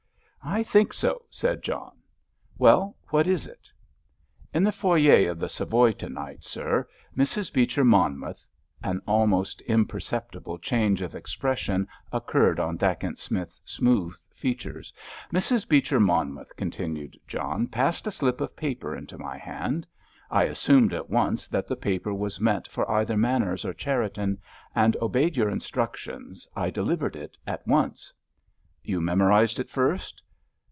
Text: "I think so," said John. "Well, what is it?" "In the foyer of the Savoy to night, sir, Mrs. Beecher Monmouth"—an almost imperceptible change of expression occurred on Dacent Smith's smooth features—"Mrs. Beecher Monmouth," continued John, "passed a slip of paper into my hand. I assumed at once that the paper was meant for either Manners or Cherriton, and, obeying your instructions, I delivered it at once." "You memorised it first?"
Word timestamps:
"I 0.43 0.63
think 0.63 0.91
so," 0.91 1.25
said 1.29 1.61
John. 1.61 1.99
"Well, 2.57 2.97
what 3.09 3.27
is 3.27 3.45
it?" 3.45 3.69
"In 4.51 4.63
the 4.63 4.71
foyer 4.71 5.29
of 5.29 5.37
the 5.37 5.47
Savoy 5.47 5.91
to 5.91 6.09
night, 6.09 6.43
sir, 6.43 6.89
Mrs. 7.15 7.53
Beecher 7.53 7.85
Monmouth"—an 7.85 9.03
almost 9.05 9.61
imperceptible 9.61 10.57
change 10.57 11.03
of 11.03 11.13
expression 11.13 11.87
occurred 12.11 12.59
on 12.59 12.75
Dacent 12.75 13.19
Smith's 13.19 13.61
smooth 13.65 14.15
features—"Mrs. 14.33 15.69
Beecher 15.69 15.99
Monmouth," 15.99 16.55
continued 16.55 17.19
John, 17.27 17.67
"passed 17.67 18.07
a 18.07 18.11
slip 18.11 18.41
of 18.41 18.55
paper 18.55 18.95
into 18.97 19.19
my 19.19 19.37
hand. 19.37 19.85
I 20.31 20.45
assumed 20.45 20.91
at 20.91 21.07
once 21.11 21.47
that 21.49 21.67
the 21.67 21.75
paper 21.77 22.15
was 22.15 22.41
meant 22.41 22.67
for 22.67 22.89
either 22.89 23.15
Manners 23.15 23.63
or 23.63 23.75
Cherriton, 23.75 24.39
and, 24.73 24.97
obeying 25.03 25.35
your 25.35 25.51
instructions, 25.51 26.47
I 26.55 26.71
delivered 26.71 27.15
it 27.15 27.37
at 27.45 27.65
once." 27.67 28.11
"You 28.81 28.99
memorised 29.01 29.59
it 29.59 29.69
first?" 29.69 30.19